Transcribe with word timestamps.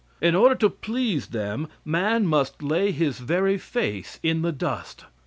In 0.19 0.33
order 0.33 0.55
to 0.55 0.69
please 0.71 1.27
them, 1.27 1.67
man 1.85 2.25
must 2.25 2.63
lay 2.63 2.91
his 2.91 3.19
very 3.19 3.59
face 3.59 4.19
in 4.23 4.41
the 4.41 4.51
dust. 4.51 5.05